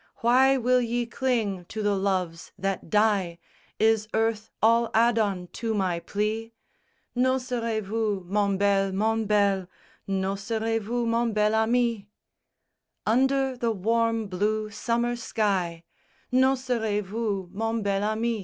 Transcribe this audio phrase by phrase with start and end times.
[0.21, 3.37] Why will ye cling to the loves that die?
[3.77, 6.53] Is earth all Adon to my plea?
[7.15, 9.67] N'oserez vous, mon bel, mon bel,
[10.09, 11.97] N'oserez vous, mon bel ami?
[11.97, 12.05] VI
[13.05, 15.83] Under the warm blue summer sky,
[16.33, 18.39] _N'oserez vous, mon bel ami?